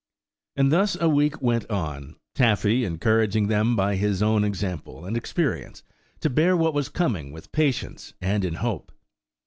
And 0.55 0.71
thus 0.71 0.97
a 0.99 1.07
week 1.07 1.43
went 1.43 1.69
on, 1.69 2.15
Taffy 2.33 2.85
encouraging 2.85 3.49
them 3.49 3.75
by 3.75 3.97
his 3.97 4.23
own 4.23 4.43
example 4.43 5.05
and 5.05 5.15
experience, 5.15 5.83
to 6.21 6.29
bear 6.31 6.57
what 6.57 6.73
was 6.73 6.89
coming 6.89 7.31
with 7.31 7.51
patience 7.51 8.15
and 8.19 8.43
in 8.43 8.55
hope. 8.55 8.91